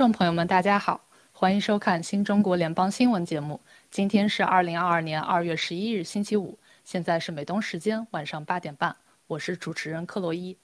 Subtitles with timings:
[0.00, 3.60] 观众朋友们，大家好，欢迎收看新中国联邦新闻节目。
[3.90, 8.96] 今天是二零二二年二月十一日，星期五，现在是美东时间晚上八点半。
[9.26, 10.56] 我是主持人克洛伊，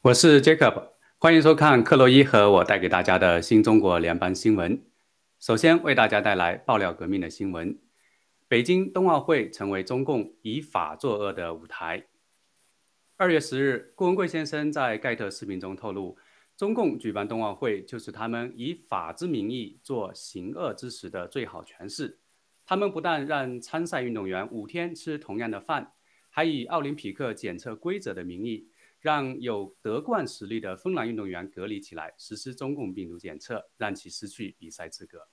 [0.00, 4.82] 我是 Jacob，欢迎收看克洛伊和我带给大家的新中国联邦新闻。
[5.38, 7.78] 首先为大家带来爆料革命的新闻：
[8.48, 12.06] 北京冬奥会成为中共以法作恶的舞台。
[13.16, 16.18] 二月十日，顾文贵先生在盖特视频中透露。
[16.62, 22.20] 中共举办冬奥会，就是他们以法之名义做行恶之实的最好诠释。
[22.64, 25.94] 他们不但让参赛运动员五天吃同样的饭，
[26.30, 28.68] 还以奥林匹克检测规则的名义，
[29.00, 35.26] 让有德冠实力的芬兰运动员隔离起来，实施中共病毒检测，让其失去比赛资格。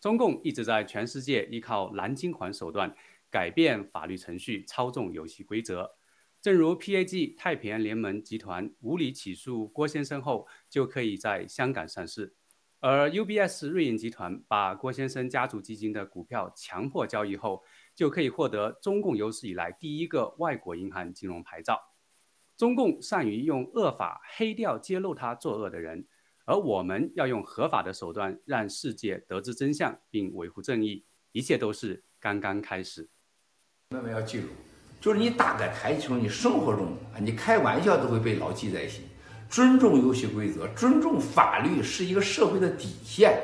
[0.00, 2.96] 中共一直在全世界依靠蓝金环手段
[3.30, 5.94] 改变法律程序，操纵游戏规则。
[6.44, 12.34] 正如 PAG 太平洋联盟集团无理起诉郭先生后，就可以在香港上市；
[12.80, 21.80] 而 UBS 瑞银集团把郭先生家族基金的股票强迫交易后，就可以获得中共有史以来第一个外国银行金融牌照。
[22.58, 26.06] 中共善于用恶法黑掉揭露他作恶的人，
[26.44, 31.06] 而我们要用合法的手段让世界得知真相并维护正义。
[31.32, 33.08] 一切都是刚刚开始。
[33.88, 34.48] 那么要记住。
[35.04, 39.04] 就是你打个台球，你生活中啊，你开玩笑都会被牢记在心。
[39.50, 43.38] 尊重游戏规则，尊重法律是一个社会的底线，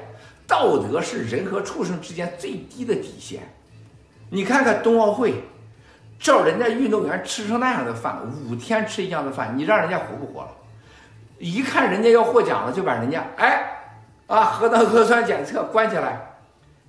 [0.47, 3.43] 道德是人和畜生之间最低的底线。
[4.31, 5.34] 你看看冬奥会，
[6.19, 10.48] 照人家运动员吃成那样的饭，五天吃一样的饭，你让人家活不活了？
[11.38, 13.92] 一看人家要获奖了，就把人家哎
[14.28, 16.38] 啊核糖核酸检测关起来，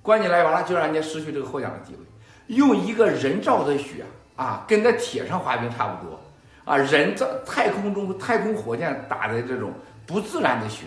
[0.00, 1.98] 关起来完了就让人家失去这个获奖的机会，
[2.46, 4.06] 用一个人造的血。
[4.36, 6.20] 啊，跟那铁上滑冰差不多，
[6.64, 9.72] 啊，人在太空中太空火箭打的这种
[10.06, 10.84] 不自然的雪，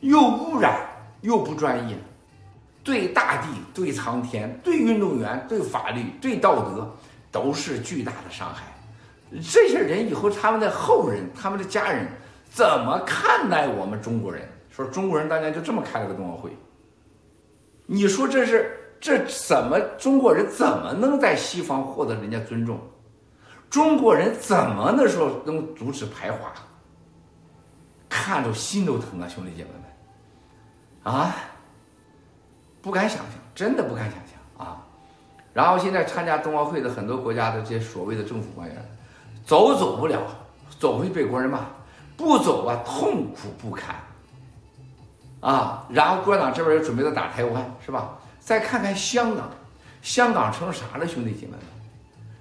[0.00, 0.80] 又污染
[1.22, 1.96] 又不专业，
[2.84, 6.94] 对大地、对苍天、对运动员、对法律、对道德
[7.32, 8.64] 都是巨大的伤害。
[9.34, 12.06] 这些人以后他们的后人、他们的家人
[12.50, 14.42] 怎么看待我们中国人？
[14.70, 16.50] 说中国人当年就这么开了个冬奥会，
[17.86, 18.76] 你说这是？
[19.00, 22.78] 这怎么中国人怎么能在西方获得人家尊重？
[23.70, 26.52] 中国人怎么能说能阻止排华？
[28.08, 29.70] 看着心都疼啊，兄弟姐妹
[31.04, 31.32] 们，啊，
[32.82, 34.84] 不敢想象，真的不敢想象啊！
[35.54, 38.76] 然后现在参加冬奥会的很多国家的这些所谓的政府官员，
[39.46, 40.20] 走走不了，
[40.78, 41.60] 走会被国人骂，
[42.16, 43.94] 不走啊痛苦不堪，
[45.40, 45.86] 啊！
[45.88, 48.18] 然后共产党这边又准备着打台湾，是吧？
[48.50, 49.48] 再看看香港，
[50.02, 51.60] 香港成啥了，兄弟姐妹们？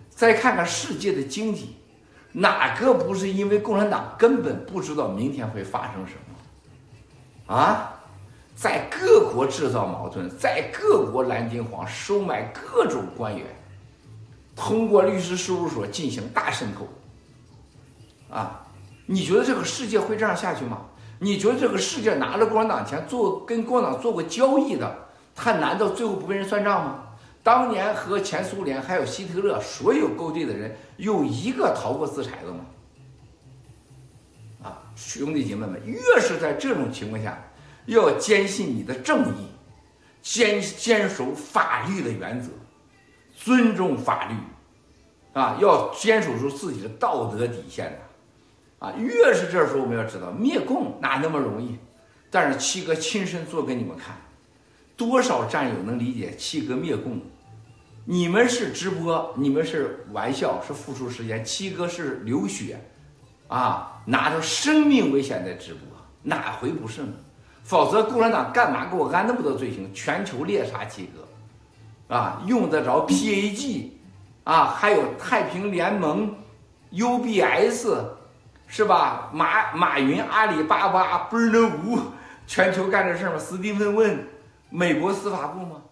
[0.10, 1.76] 再看看世界的经济，
[2.32, 6.14] 哪个不是因为共产党根本不知道明天会发生什
[7.48, 7.56] 么？
[7.56, 7.94] 啊，
[8.56, 13.46] 在各国制造矛盾，在各国蓝金黄收买各种官员，
[14.56, 16.88] 通过律师事务所进行大渗透。
[18.36, 18.66] 啊，
[19.06, 20.88] 你觉得这个世界会这样下去吗？
[21.20, 25.06] 你觉得这个世界拿着共产党钱做跟共产党做过交易的？
[25.42, 27.06] 他难道最后不被人算账吗？
[27.42, 32.66] 当年和前苏联还有希特勒所有勾兑的人，有一个逃过制裁的吗？
[34.62, 37.42] 啊，兄弟姐妹们，越是在这种情况下，
[37.86, 39.48] 要坚信你的正义，
[40.22, 42.50] 坚坚守法律的原则，
[43.34, 44.36] 尊重法律，
[45.32, 51.80] 啊，要坚守住自己的道德底线的，啊，越是这时候我们要知道，灭共哪那么容易？
[52.30, 54.14] 但是七哥亲身做给你们看。
[55.00, 57.22] 多少战友能理解七哥灭共？
[58.04, 61.44] 你们是直播，你们是玩笑，是付出时间。
[61.46, 62.84] 七哥是流血，
[63.48, 65.82] 啊，拿着生命危险在直播，
[66.24, 67.14] 哪回不是呢？
[67.64, 69.90] 否则共产党干嘛给我安那么多罪行？
[69.94, 73.92] 全球猎杀七哥，啊，用得着 PAG，
[74.44, 76.36] 啊，还有太平联盟
[76.92, 77.96] ，UBS，
[78.68, 79.30] 是吧？
[79.32, 82.00] 马马云、阿里巴巴、贝尔德吴，
[82.46, 83.38] 全球干这事吗？
[83.38, 84.28] 斯蒂芬问。
[84.72, 85.86] 美国司法部吗？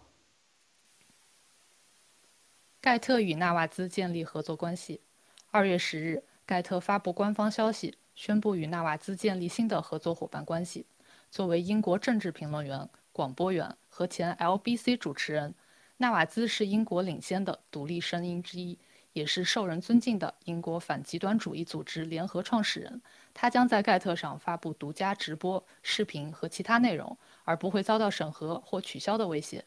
[2.80, 5.02] 盖特与纳瓦兹建立合作关系。
[5.50, 10.86] 二月十日，盖特发布官方消息，宣布与纳瓦兹建立新的合作伙伴关系。
[11.32, 15.56] 作为英国政治评论员、广播员和前 LBC 主持人，
[15.98, 18.78] 纳瓦兹是英国领先的独立声音之一，
[19.14, 23.02] 也是受人尊敬的英国反极端主义组织联合创始人。
[23.34, 27.18] 他将在盖特上发布独家直播、视频和其他内容。
[27.44, 29.64] 而不会遭到审核或取消的威胁，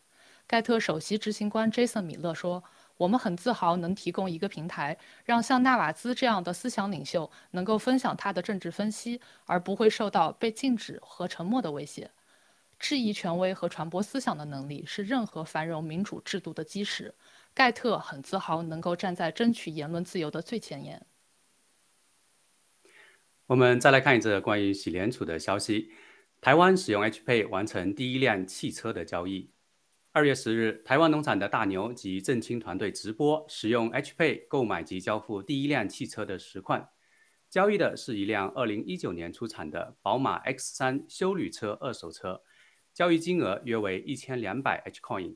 [0.47, 2.63] 盖特首席执行官 Jason 米勒说
[2.99, 12.11] ：“我们很自豪能提供一个平台，让像纳瓦兹这样的思想领袖能够分享他的政治分析，而不会受到被禁止和沉默的威胁。
[12.79, 17.15] 质疑权威和传播思想的能力是任何繁荣民主制度的基石。
[17.55, 21.06] 盖特很自豪能够站在争取言论自由的最前沿。
[23.47, 25.91] 我们再来看一则关于洗联储的消息：
[26.41, 29.50] 台湾使用 HPay 完成第一辆汽车的交易。
[30.12, 36.88] 二月十日，台湾农场的大牛及正清团队直播使用 HPay 购买及交付第一辆汽车的实况。
[37.49, 42.43] 交易的是一辆二零一九年出产的宝马 X 三休旅车二手车，
[42.94, 45.35] 交易金额约为一千两百 H Coin。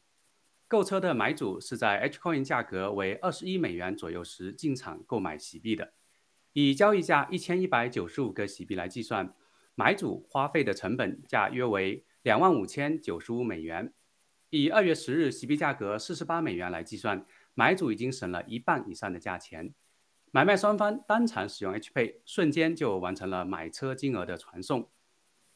[0.74, 5.92] 购车的买主是在 H Coin 价格为二十一美元左右时进场购买洗币的。
[6.52, 9.32] 以交易价一千一百九十五个洗币来计算，
[9.76, 13.94] 买主花费的成本价约为两万五千九十五美元。
[14.50, 17.24] 以二月十日洗币价格四十八美元来计算，
[17.54, 19.72] 买主已经省了一半以上的价钱。
[20.32, 24.90] 买卖双方当场使用 HPay，瞬间就完成了买车金额的传送。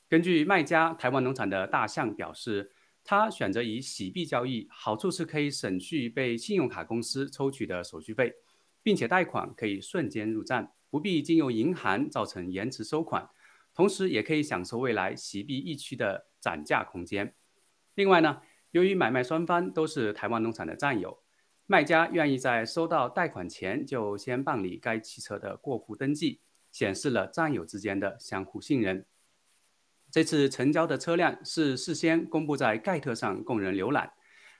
[0.08, 2.70] 根据卖家台湾农场的大象表示，
[3.10, 8.34] 他选择以洗币交易，好处是可以省去被信用卡公司抽取的手续费，
[8.82, 13.26] 并且贷款可以瞬间入账，不必经由银行造成延迟收款，
[13.72, 17.34] 同时也可以享受未来洗币疫区的涨价空间。
[17.94, 18.42] 另外呢？
[18.72, 21.22] 由于买卖双方都是台湾农场的战友，
[21.64, 29.06] 卖家愿意在收到贷款前就先办理该汽车的过户登记，显示了战友之间的相互信任。
[30.10, 34.10] 这次成交的车辆是事先公布在盖特上供人浏览，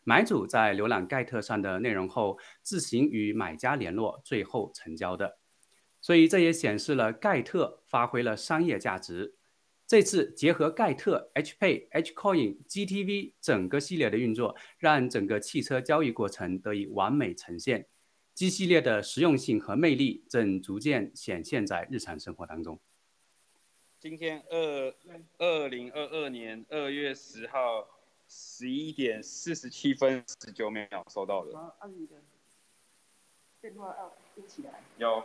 [0.05, 5.39] 买主在浏览盖特上的内容后，自行与买家联络，最后成交的。
[6.01, 9.35] 所以这也显示了盖特发挥了商业价值。
[9.87, 17.87] 这次结合盖特、HPay、Hcoin、GTV 整个系列的运作，让整个汽车交易过程得以完美呈现。
[18.35, 22.79] G 系列的实用性和魅力正逐渐显现在日常生活当中。
[24.01, 24.95] 今天二
[25.39, 27.89] 二零二二年二月十号
[28.29, 31.53] 十一点四十七分十九秒收到的。
[33.61, 34.85] 电话要一起来。
[34.99, 35.25] 有。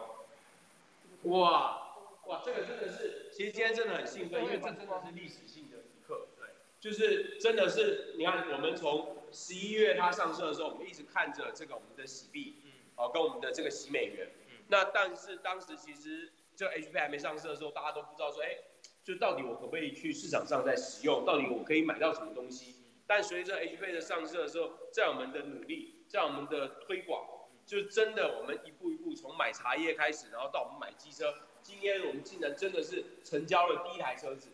[1.25, 1.81] 哇。
[2.25, 6.29] 哇，这个真的是，其实今天真的很兴奋，因为这真的是历史性的一刻。
[6.37, 6.47] 对，
[6.79, 16.31] 就是真的是，你看，我们从十一月它上市的时候，我们一直看着这个我们的喜币，嗯，哦，跟我们的这个喜美元，嗯，那但是当时其实
[16.63, 18.55] 这 H P 还没上市的时候，大家都不知道说，哎，
[19.03, 22.75] 就到底我可不可以去市场上再使用，到底我可以买到什么东西？
[23.05, 27.21] 但随着 H P 的上市的时候，在我们的努力，在我们的推广，
[27.65, 31.33] 就真的我们一步一步从买茶叶开始，然后到我们买机车。
[31.61, 34.49] 今天我们竟然真的是成交了第一台车子，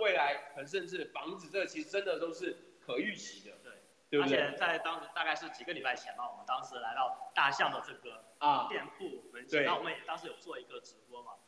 [0.00, 10.96] 未来很甚至房子，这个其实真的都是可预期的，对，而且在当时大概是几个礼拜前吧，我们当时来到大象的这个啊店铺门前，那我们也当时有做一个直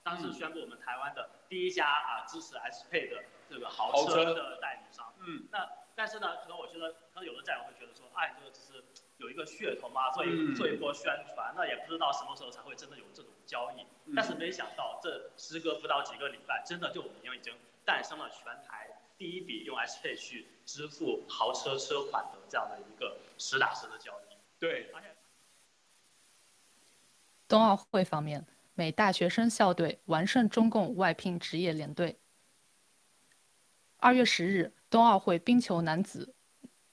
[0.06, 8.84] 当时宣布我们台湾的第一家啊支持 S 配的这个豪车的代理商，嗯，那但是呢，可能我觉得可能有的战友会觉得说，哎，这个只是
[9.16, 13.32] 有一个噱头嘛，做一做一波宣传，那也不知道什么时候才会真的有这种。
[13.46, 13.86] 交易，
[14.16, 24.36] 但是没想到这时隔不到几个礼拜，真的就我们已经诞生了全台第一笔用 S P 去支付豪车车款的这样的一个实打实的交易。
[24.58, 24.92] 对。
[27.46, 28.44] 冬奥会方面，
[28.78, 32.18] 美大学生校队完胜中共外聘职业联队。
[33.96, 36.34] 二月十日，冬奥会冰球男子。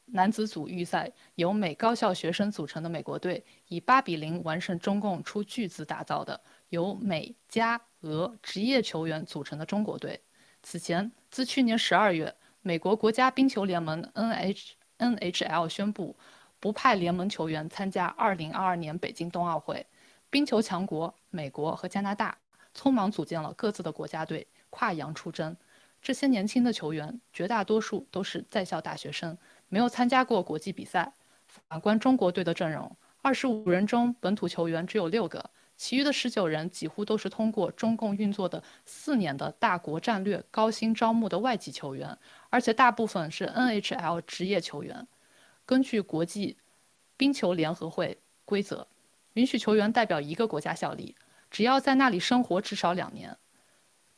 [0.06, 10.22] 男子组预赛，由美高校学生组成的美国队以八比零完胜中共出巨资打造的由美加俄职业球员组成的中国队。
[10.62, 16.16] 此前，自去年十二月，美国国家冰球联盟 （NH NHL） 宣布
[16.62, 19.86] 不派联盟球员参加二零二二年北京冬奥会。
[20.34, 22.36] 冰球强国美国和加拿大
[22.76, 25.56] 匆忙组建了各自的国家队，跨洋出征。
[26.02, 29.38] 这些年轻的球员绝大多数都是在校大学生。
[29.70, 31.14] 没有参加过国际比赛。
[31.46, 42.18] 反观中国队的阵容，二十五人中本土球员只有六个，其余的十九人几乎都是通过中共运作的四年的大国战略高薪招募的外籍球员，
[42.50, 45.08] 而且大部分是 NHL 职业球员。
[45.64, 46.58] 根据国际
[47.16, 48.88] 冰球联合会规则，
[49.34, 51.16] 允许球员代表一个国家效力，
[51.50, 53.38] 只要在那里生活至少两年。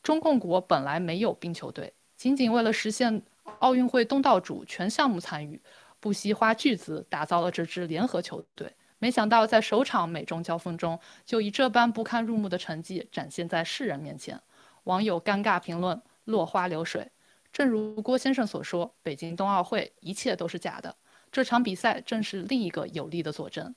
[0.02, 3.24] 中共国本来没有冰球队，仅仅为了实现。
[3.60, 5.62] 奥运会东道主全项目参与，
[6.00, 8.74] 不惜花巨资打造了这支联合球队。
[8.98, 14.42] 没想到在首场美中交锋中，就以这般不堪入目的成绩展现在世人面前。
[14.86, 17.12] 网友尴尬评论，落花流水。
[17.54, 20.96] 正如郭先生所说，北京冬奥会一切都是假的。
[21.32, 23.74] 这场比赛正是另一个有力的佐证。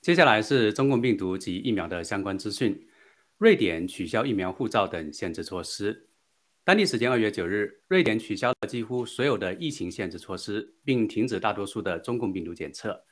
[0.00, 2.88] 接下来是中共病毒及疫苗的相关资讯。
[3.36, 6.08] 瑞典取消疫苗护照等限制措施。
[6.64, 13.04] 当地时间二月九日，瑞典取消了几乎所有的疫情限制措施，并停止大多数的中共病毒检测。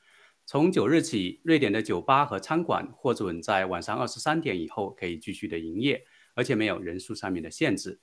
[0.46, 6.00] 从九日起，瑞典的酒吧和餐馆获准在晚上二十三点以后可以继续的营业，
[6.34, 8.00] 而且没有人数上面的限制。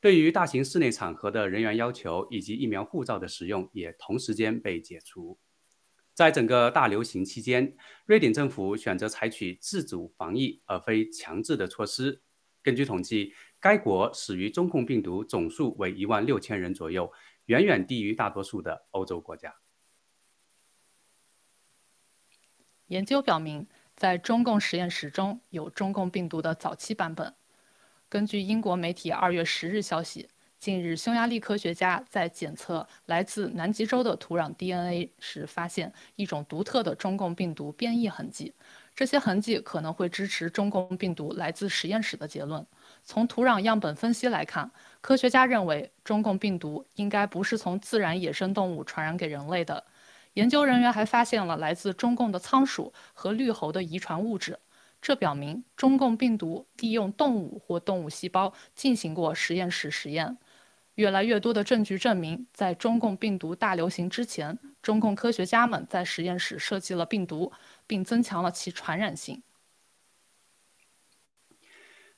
[0.00, 5.38] 对于大型室内场合的人员要求以及疫苗护照的使用也同时间被解除。
[6.18, 12.20] 在整个大流行期间，瑞典政府选择采取自主防疫而非强制的措施。
[12.60, 13.32] 根据统计。
[13.60, 17.12] 该国死于中共病毒总数为一万六千人左右，
[17.46, 19.56] 远远低于大多数的欧洲国家。
[22.86, 27.34] 研究表明，在中共实验室中有中共病毒的早期版本。
[28.08, 30.28] 根据英国媒体二月十日消息，
[30.60, 38.52] 近日匈牙利科学家在检测来自南极洲的土壤 DNA 时，发现一种独特的中共病毒变异痕迹。
[38.92, 42.66] 这些痕迹可能会支持中共病毒来自实验室的结论。
[43.04, 44.68] 从土壤样本分析来看，
[45.00, 49.84] 科学家认为中共病毒应该不是从自然野生动物传染给人类的。
[50.34, 54.58] 研究人员还发现了来自中共的仓鼠和绿猴的遗传物质，
[55.00, 60.36] 这表明中共病毒利用动物或动物细胞进行过实验室实验。
[60.98, 67.52] 越来越多的证据证明，在中共病毒大流行之前，中共科学家们在实验室设计了病毒，
[67.86, 69.40] 并增强了其传染性。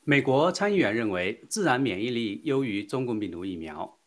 [0.03, 3.99] 美国参议员认为自然免疫力优于中共病毒疫苗。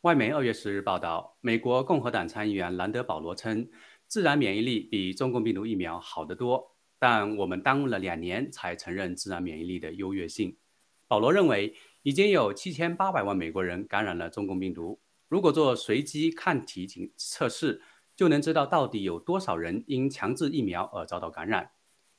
[0.00, 3.68] 外媒二月十日报道，美国共和党参议员兰德·保罗称，
[4.06, 10.56] 自然免疫力比中共病毒疫苗好得多，但我们耽误了两年才承认自然免疫力的优越性。
[11.06, 17.82] 保罗认为，已经有七千八百万美国人感染了中共病毒，如果做随机抗体检测试，
[18.14, 21.70] 就能知道到底有多少人因强制疫苗而遭到感染。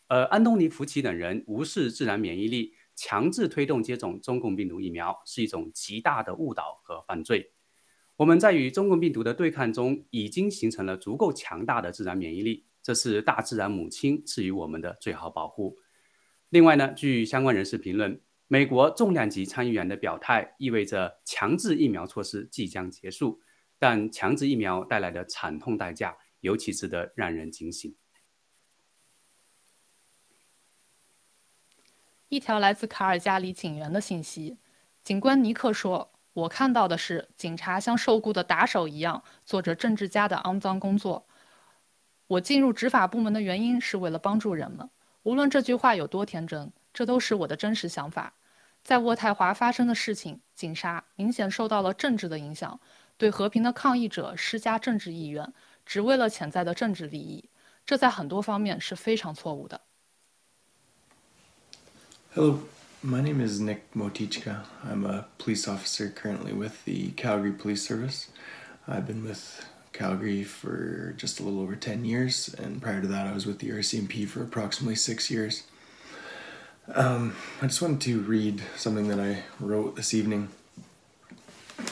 [0.08, 2.74] 而安东尼·福奇等人无视自然免疫力。
[2.96, 7.52] 强制推动接种中共病毒疫苗是一种极大的误导和犯罪。
[8.18, 15.76] 我们在与中共病毒的对抗中已经形成了足够强大的自然免疫力，这是大自然母亲赐予我们的最好保护。
[16.50, 23.42] 另外呢，据相关人士评论，美国重量级参议员的表态意味着强制疫苗措施即将结束，
[23.80, 27.96] 但强制疫苗带来的惨痛代价尤其值得让人警醒。
[32.30, 34.58] 一条来自卡尔加里警员的信息，
[35.04, 41.28] 警官尼克说：“我看到的是警察像受雇的打手一样做着政治家的肮脏工作。
[42.26, 44.90] 我进入执法部门的原因是为了帮助人们。
[45.22, 48.35] 无论这句话有多天真，这都是我的真实想法。
[48.83, 52.81] 在渥太华发生的事情，警察明显受到了政治的影响，
[53.17, 55.53] 对和平的抗议者施加政治意愿，
[55.85, 57.51] 只为了潜在的政治利益。
[57.85, 59.81] 这在很多方面是非常错误的。”
[62.35, 62.61] Hello,
[63.03, 64.65] my name is Nick Motichka.
[64.87, 68.27] I'm a police officer currently with the Calgary Police Service.
[68.87, 73.27] I've been with Calgary for just a little over 10 years, and prior to that,
[73.27, 75.65] I was with the RCMP for approximately six years.
[76.92, 80.50] Um, I just wanted to read something that I wrote this evening.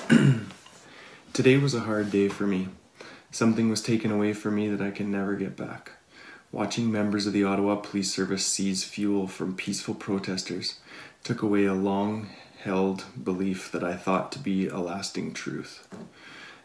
[1.33, 2.67] Today was a hard day for me.
[3.31, 5.91] Something was taken away from me that I can never get back.
[6.51, 10.79] Watching members of the Ottawa Police Service seize fuel from peaceful protesters
[11.23, 12.29] took away a long
[12.61, 15.87] held belief that I thought to be a lasting truth.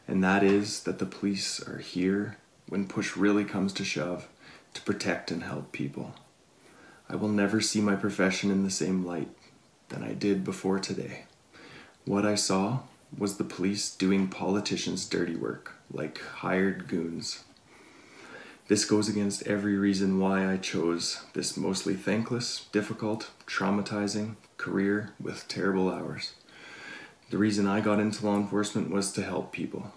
[0.09, 4.27] And that is that the police are here when push really comes to shove
[4.75, 6.15] to protect and help people.
[7.09, 9.29] I will never see my profession in the same light
[9.89, 11.25] than I did before today.
[12.05, 12.81] What I saw
[13.17, 17.45] was the police doing politicians' dirty work like hired goons.
[18.69, 25.47] This goes against every reason why I chose this mostly thankless, difficult, traumatizing career with
[25.47, 26.33] terrible hours.
[27.31, 29.93] The reason I got into law enforcement was to help people.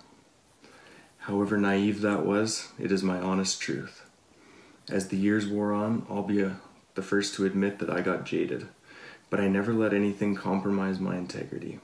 [1.20, 4.04] However naive that was, it is my honest truth.
[4.88, 6.58] As the years wore on, I'll be a,
[7.00, 8.68] the first to admit that I got jaded,
[9.30, 11.80] but I never let anything compromise my integrity.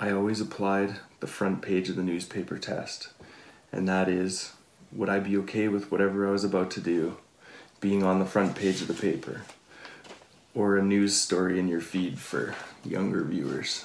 [0.00, 3.10] I always applied the front page of the newspaper test,
[3.70, 4.54] and that is
[4.90, 7.18] would I be okay with whatever I was about to do
[7.78, 9.42] being on the front page of the paper
[10.52, 13.84] or a news story in your feed for younger viewers?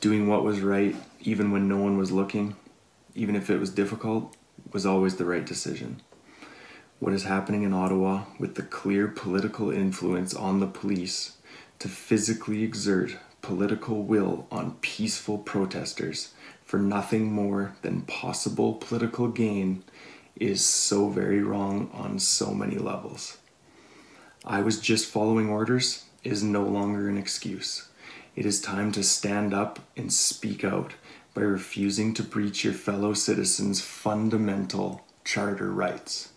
[0.00, 2.56] Doing what was right, even when no one was looking,
[3.14, 4.36] even if it was difficult,
[4.72, 6.00] was always the right decision.
[7.00, 11.36] What is happening in Ottawa with the clear political influence on the police
[11.78, 19.84] to physically exert political will on peaceful protesters for nothing more than possible political gain
[20.34, 23.38] is so very wrong on so many levels.
[24.44, 27.88] I was just following orders is no longer an excuse.
[28.34, 30.94] It is time to stand up and speak out
[31.32, 36.30] by refusing to breach your fellow citizens' fundamental charter rights.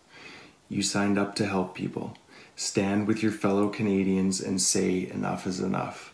[0.70, 2.16] You signed up to help people.
[2.56, 6.12] Stand with your fellow Canadians and say enough is enough.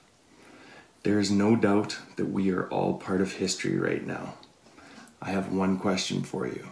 [1.03, 4.35] There is no doubt that we are all part of history right now.
[5.21, 6.69] I have one question for you.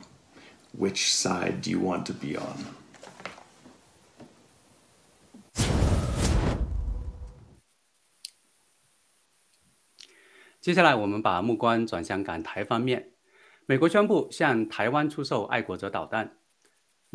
[0.72, 2.66] Which side do you want to be on?
[10.60, 13.12] 接下来，我们把目光转向港台方面。
[13.66, 16.36] 美国宣布向台湾出售爱国者导弹。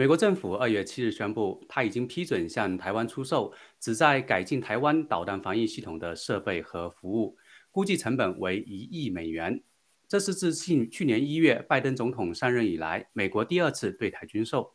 [0.00, 7.36] 美国政府二月七日宣布，他已经批准向台湾出售旨在改进台湾导弹防御系统的设备和服务，
[7.70, 9.62] 估计成本为一亿美元。
[10.08, 14.72] 这是自去去年一月拜登总统上任以来，美国第二次对台军售。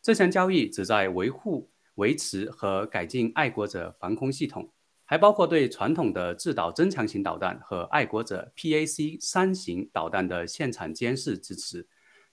[0.00, 4.72] 这项交易旨在维护、维持和改进爱国者防空系统。
[5.04, 11.86] 还包括对传统的制导增强型导弹和爱国者 PAC 三型导弹的现场监视支持，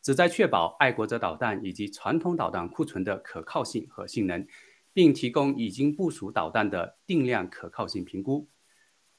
[0.05, 4.45] 旨在确保爱国者导弹以及传统导弹库存的可靠性和性能，
[4.93, 8.47] 并提供已经部署导弹的定量可靠性评估。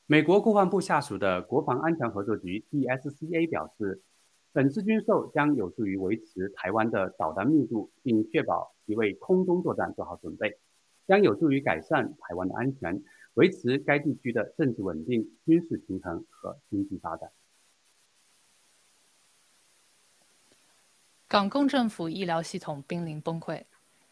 [0.06, 4.00] 美国国防部下属的国防安全合作局 DSCA 表示，
[4.52, 10.56] 本次军售将有助于维持台湾的导弹密度，并确保其为空中作战做好准备，
[11.08, 13.02] 将有助于改善台湾的安全。
[13.34, 17.28] 维持该地区的政治稳定、军事平衡和经济发展。
[21.28, 23.64] 港共政府医疗系统濒临崩溃。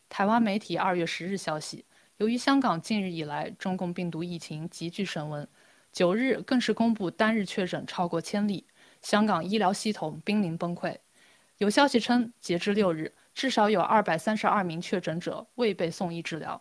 [0.08, 1.84] 台湾媒体二月十日消息，
[2.16, 5.46] 由于香港近日以来中共病毒疫情急剧升温，
[5.92, 8.66] 九日更是公布单日确诊超过千例，
[9.00, 10.98] 香港医疗系统濒临崩溃。
[11.58, 16.60] 有消息称，截至六日，至少有二百三十二名确诊者未被送医治疗。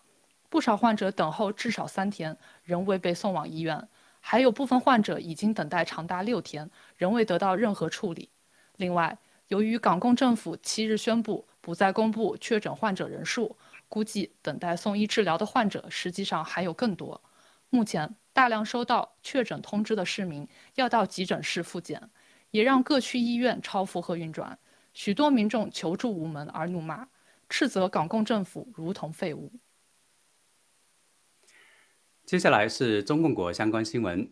[0.49, 3.79] 不少患者等候至少三天，仍未被送往医院；
[4.19, 8.29] 还有部分患者已经等待长达六天，仍未得到任何处理。
[8.75, 9.17] 另外，
[9.53, 13.55] 由于港共政府七日宣布不再公布确诊患者人数，
[13.87, 17.23] 估计等待送医治疗的患者实际上还有更多。
[17.69, 22.09] 目前，大量收到确诊通知的市民要到急诊室复检，
[22.49, 24.57] 也让各区医院超负荷运转。
[24.91, 27.09] 许多民众求助无门而怒骂，
[27.47, 29.51] 斥责港共政府如同废物。
[32.25, 34.27] 接下来是中共国相关新闻。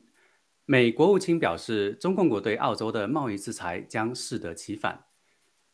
[0.66, 5.06] 美国务卿表示，中共国对澳洲的贸易制裁将适得其反。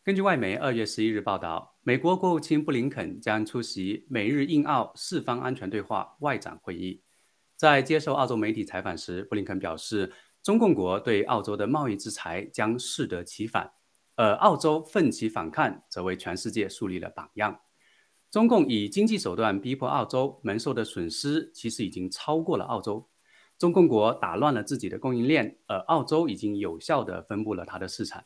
[0.07, 7.03] 根据外媒二月十一日报道，美国国务卿布林肯将出席美日印澳四方安全对话外长会议。
[7.57, 13.69] 在接受澳洲媒体采访时，布林肯表示，中共国对澳洲的贸易制裁将适得其反，
[14.15, 17.59] 而澳洲奋起反抗，则为全世界树立了榜样。
[18.31, 23.05] 中共以经济手段逼迫澳洲，蒙受的损失其实已经超过了澳洲。
[23.57, 28.23] 中共国打乱了自己的供应链，而澳洲已经有效地分布了它的市场。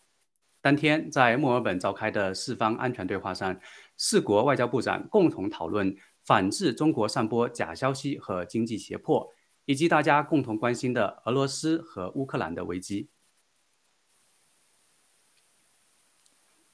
[0.61, 3.59] 当天在墨尔本召开的四方安全对话上，
[3.97, 9.33] 四国外交部长共同讨论反制中国散播假消息和经济胁迫，
[9.65, 13.09] 以及大家共同关心的俄罗斯和乌克兰的危机。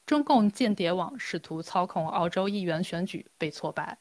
[0.06, 4.00] 中共间谍网试图操控澳洲议员选举被挫败。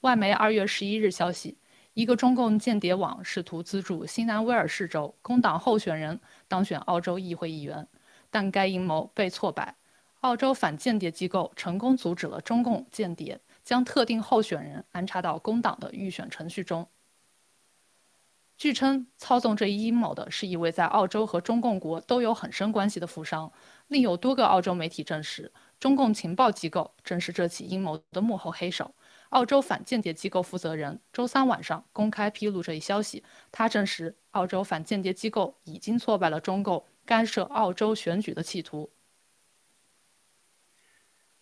[0.00, 1.58] 外媒二月十一日消息，
[1.94, 7.86] 一个中共间谍网试图资助新南威尔士州工党候选人当选澳洲议会议员，
[8.32, 9.76] 但该阴谋被挫败。
[10.22, 16.88] 澳洲反间谍机构成功阻止了中共间谍将特定候选人安插到工党的预选程序中。
[18.56, 23.52] 据称，操纵这一阴谋的是一位在澳洲和中共国都有很深关系的富商。
[23.88, 28.94] 另有多个澳洲媒体证实，中共情报机构正是这起阴谋的幕后黑手。
[29.30, 38.92] 澳洲反间谍机构负责人周三晚上公开披露这一消息，他证实，澳洲反间谍机构已经挫败了中共干涉澳洲选举的企图。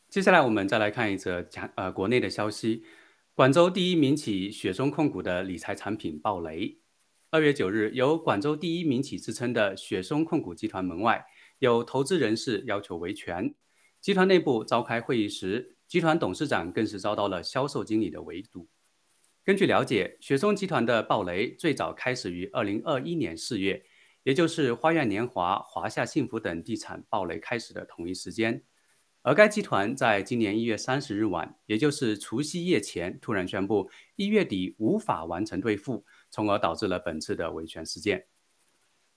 [0.08, 2.84] 接下来，我们再来看一则讲呃国内的消息：
[3.34, 6.80] 广州第一民企雪松控股的理财产品暴雷。
[7.30, 11.24] 二月九日，由广州第一民企之称的雪松控股集团门外
[11.60, 13.54] 有投资人士要求维权。
[14.00, 18.68] 集团内部召开会议时，集团董事长更是遭到了销售经理的围堵。
[19.44, 23.84] 根据了解，雪松集团的暴雷最早开始于二零二一年四月，
[24.22, 28.62] 也就是花样年华、华夏幸福等地产暴雷开始的同一时间。
[29.22, 36.04] 而该集团在今年一月三十日晚，也就是除夕夜前，突然宣布一月底无法完成兑付。
[36.30, 38.26] 从而导致了本次的维权事件。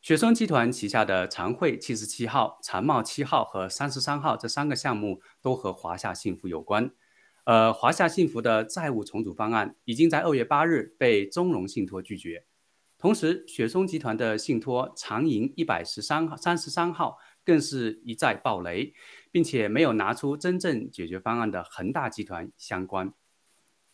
[0.01, 6.91] 雪松集团旗下的长汇七十七号、长茂七号和三十三号这三个项目都和华夏幸福有关。
[7.45, 12.45] 呃，华夏幸福的债务重组方案已经在二月八日被中融信托拒绝。
[13.03, 18.93] 同时，雪松集团的信托长银一百十三号、三十三号更是一再爆雷，
[19.29, 23.13] 并且没有拿出真正解决方案的恒大集团相关。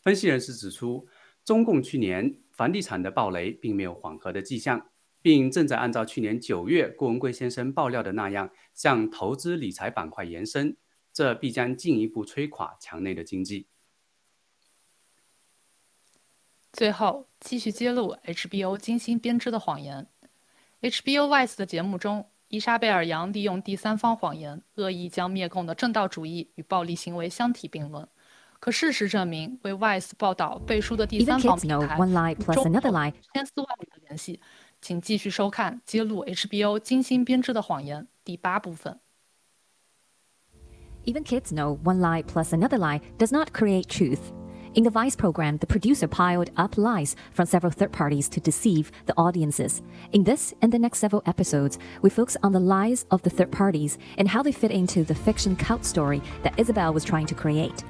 [0.03, 1.07] 分析人士指出，
[1.43, 4.91] 中共去年房地产的暴雷并没有缓和的迹象。
[5.23, 10.77] 并正在按照去年九月郭文贵先生爆料的那样，向投资理财板块延伸，
[11.11, 13.67] 这必将进一步摧垮墙内的经济。
[16.79, 20.07] 最后，继续揭露 HBO 精心编织的谎言。
[20.81, 28.07] HBO Vice 的节目中，伊莎贝尔·杨利用第三方谎言，恶意将灭共的正道主义与暴力行为相提并论。
[28.61, 31.97] 可事实证明，为 Vice 报道背书的第三方平台，
[32.37, 32.71] 中
[33.33, 34.39] 千丝万缕的联系。
[34.81, 39.01] 请继续收看揭露 HBO 精心编织的谎言第八部分。
[41.03, 44.31] Even kids know one lie plus another lie does not create truth.
[44.79, 48.93] In the Vice program, the producer piled up lies from several third parties to deceive
[49.07, 49.81] the audiences.
[50.13, 53.51] In this and the next several episodes, we focus on the lies of the third
[53.51, 57.35] parties and how they fit into the fiction cult story that Isabel was trying to
[57.35, 57.83] create.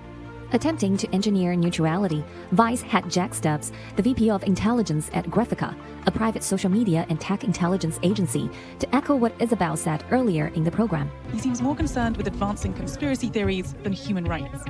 [0.51, 5.75] Attempting to engineer neutrality, Vice had Jack Stubbs, the VP of Intelligence at Graphica,
[6.07, 10.63] a private social media and tech intelligence agency, to echo what Isabel said earlier in
[10.63, 11.11] the program.
[11.31, 14.63] He seems more concerned with advancing conspiracy theories than human rights.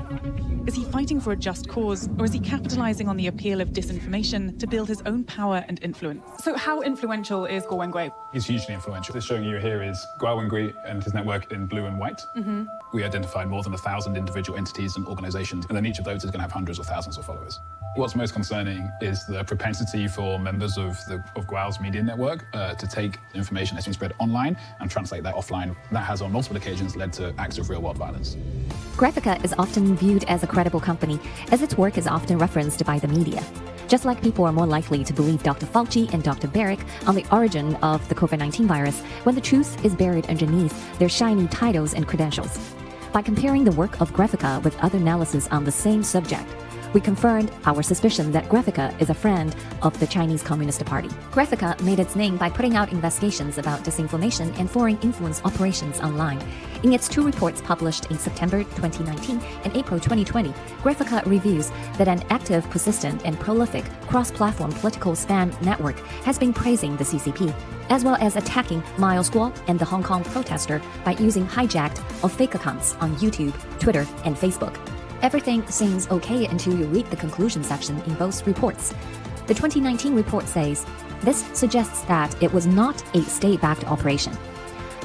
[0.67, 3.69] Is he fighting for a just cause, or is he capitalizing on the appeal of
[3.69, 6.21] disinformation to build his own power and influence?
[6.43, 8.11] So, how influential is Guo Wengui?
[8.33, 9.15] He's hugely influential.
[9.15, 12.21] This showing you here is Guo Wengui and his network in blue and white.
[12.37, 12.65] Mm-hmm.
[12.93, 16.23] We identified more than a thousand individual entities and organizations and then each of those
[16.23, 17.59] is going to have hundreds or thousands of followers.
[17.95, 22.73] What's most concerning is the propensity for members of the of Guao's media network uh,
[22.75, 25.75] to take information that's been spread online and translate that offline.
[25.91, 28.37] That has, on multiple occasions, led to acts of real-world violence.
[28.95, 31.19] Graphica is often viewed as a credible company,
[31.51, 33.43] as its work is often referenced by the media.
[33.87, 35.65] Just like people are more likely to believe Dr.
[35.65, 36.47] Fauci and Dr.
[36.47, 40.99] Barrick on the origin of the COVID 19 virus when the truth is buried underneath
[40.99, 42.75] their shiny titles and credentials
[43.11, 46.47] by comparing the work of Graphica with other analysis on the same subject.
[46.91, 51.09] We confirmed our suspicion that Graphica is a friend of the Chinese Communist Party.
[51.31, 56.41] Graphica made its name by putting out investigations about disinformation and foreign influence operations online.
[56.81, 60.49] In its two reports published in September 2019 and April 2020,
[60.81, 66.53] Graphica reviews that an active, persistent, and prolific cross platform political spam network has been
[66.53, 67.53] praising the CCP
[67.89, 72.29] as well as attacking Miles Guo and the Hong Kong protester by using hijacked or
[72.29, 74.77] fake accounts on YouTube, Twitter, and Facebook.
[75.21, 78.93] Everything seems okay until you read the conclusion section in both reports.
[79.47, 80.85] The 2019 report says
[81.21, 84.31] this suggests that it was not a state backed operation,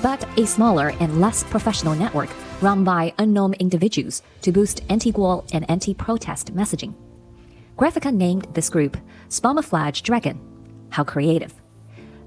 [0.02, 5.44] but a smaller and less professional network run by unknown individuals to boost anti Guo
[5.52, 6.94] and anti protest messaging.
[7.76, 8.96] Graphica named this group
[9.28, 10.38] Spamaflage Dragon.
[10.90, 11.52] How creative.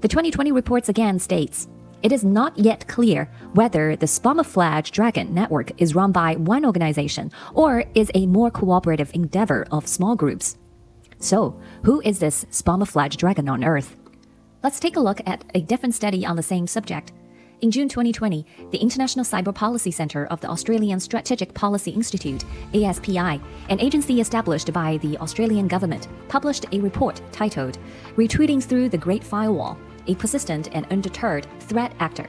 [0.02, 1.68] The 2020 reports again states
[2.02, 7.32] it is not yet clear whether the Spamaflage Dragon network is run by one organization
[7.54, 10.56] or is a more cooperative endeavor of small groups.
[11.18, 13.96] So, who is this Spamaflage Dragon on Earth?
[14.62, 17.12] Let's take a look at a different study on the same subject.
[17.60, 23.40] In June 2020, the International Cyber Policy Center of the Australian Strategic Policy Institute, ASPI,
[23.68, 27.78] an agency established by the Australian government, published a report titled
[28.14, 32.28] Retreating Through the Great Firewall a persistent and undeterred threat actor.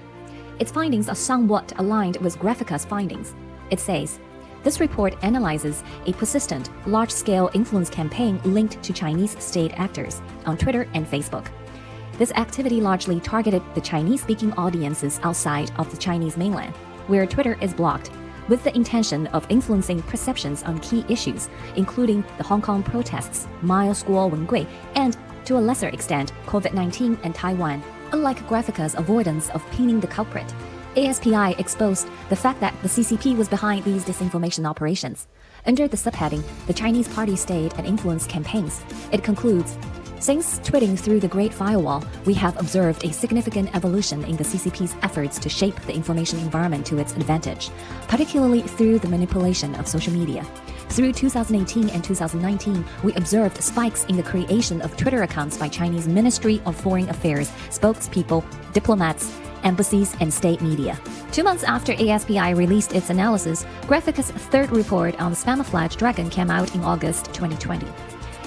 [0.59, 3.33] Its findings are somewhat aligned with Graphica's findings.
[3.69, 4.19] It says,
[4.63, 10.57] this report analyzes a persistent, large scale influence campaign linked to Chinese state actors on
[10.57, 11.47] Twitter and Facebook.
[12.17, 16.75] This activity largely targeted the Chinese speaking audiences outside of the Chinese mainland,
[17.07, 18.11] where Twitter is blocked,
[18.49, 24.03] with the intention of influencing perceptions on key issues, including the Hong Kong protests, Miles
[24.03, 25.17] Guo Wengui, and
[25.49, 27.81] to a lesser extent, COVID 19 and Taiwan.
[28.11, 30.45] Unlike Graphica's avoidance of pinning the culprit,
[30.95, 35.27] ASPI exposed the fact that the CCP was behind these disinformation operations.
[35.65, 39.75] Under the subheading, The Chinese Party State and Influence Campaigns, it concludes
[40.19, 44.95] Since tweeting through the Great Firewall, we have observed a significant evolution in the CCP's
[45.01, 47.71] efforts to shape the information environment to its advantage,
[48.07, 50.45] particularly through the manipulation of social media.
[50.89, 56.07] Through 2018 and 2019, we observed spikes in the creation of Twitter accounts by Chinese
[56.07, 59.31] Ministry of Foreign Affairs spokespeople, diplomats,
[59.63, 60.99] embassies, and state media.
[61.31, 66.49] Two months after ASPI released its analysis, Graphica's third report on the Spamaflage Dragon came
[66.49, 67.85] out in August 2020.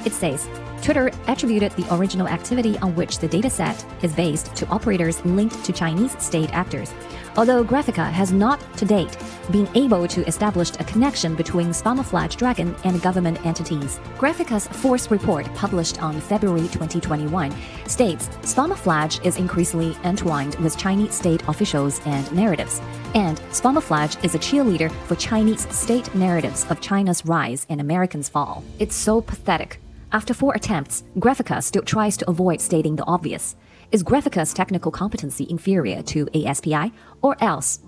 [0.04, 0.48] It says
[0.82, 5.72] Twitter attributed the original activity on which the dataset is based to operators linked to
[5.72, 6.92] Chinese state actors.
[7.36, 9.16] Although Graphica has not to date
[9.50, 14.00] been able to establish a connection between Spamaflage Dragon and government entities.
[14.18, 17.54] Graphica's Force report published on February 2021
[17.86, 22.80] states Spamaflage is increasingly entwined with Chinese state officials and narratives,
[23.14, 28.62] and Spamaflage is a cheerleader for Chinese state narratives of China's rise and Americans' fall.
[28.78, 29.80] It's so pathetic.
[30.12, 33.56] After four attempts, Graphica still tries to avoid stating the obvious.
[33.92, 37.80] Is Graphica's technical competency inferior to ASPI or else?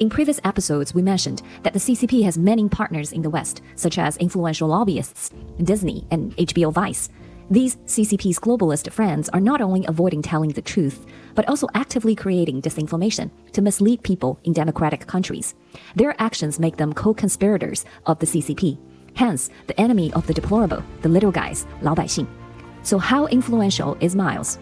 [0.00, 3.96] In previous episodes, we mentioned that the CCP has many partners in the West, such
[3.96, 5.30] as influential lobbyists,
[5.62, 7.08] Disney, and HBO Vice.
[7.52, 12.60] These CCP's globalist friends are not only avoiding telling the truth, but also actively creating
[12.60, 15.54] disinformation to mislead people in democratic countries.
[15.94, 18.76] Their actions make them co conspirators of the CCP,
[19.14, 22.26] hence, the enemy of the deplorable, the little guys, Lao Baixing.
[22.82, 24.58] So, how influential is Miles?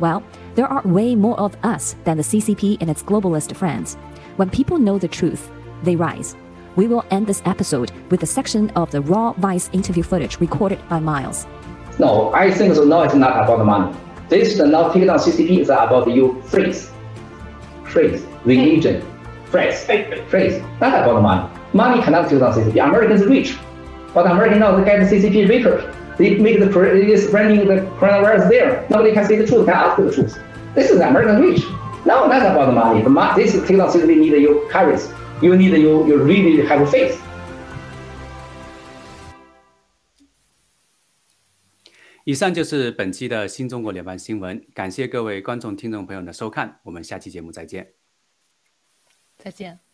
[0.00, 0.22] Well,
[0.54, 3.94] there are way more of us than the CCP and its globalist friends.
[4.36, 5.50] When people know the truth,
[5.82, 6.36] they rise.
[6.76, 10.78] We will end this episode with a section of the raw Vice interview footage recorded
[10.88, 11.46] by Miles.
[11.98, 12.84] No, I think so.
[12.84, 13.96] No, it's not about the money.
[14.28, 16.90] This is not take down CCP is about you phrase,
[17.84, 19.02] phrase, religion,
[19.46, 19.84] phrase,
[20.28, 20.62] phrase.
[20.80, 21.48] Not about the money.
[21.72, 22.84] Money cannot take down CCP.
[22.84, 23.56] Americans rich,
[24.12, 25.95] but Americans now get the CCP richer.
[26.17, 28.85] They make the is spreading the coronavirus there.
[28.89, 30.37] Nobody can say the truth, can ask the truth.
[30.75, 31.63] This is American rich.
[32.05, 33.01] No, not about the money.
[33.01, 35.01] The money this technology need your courage.
[35.41, 37.17] You need you you really have faith.
[42.23, 47.93] 以上就是本期的新中国联邦新闻，感谢各位观众、听众朋友的收看，我们下期节目再见。
[49.37, 49.84] 再见。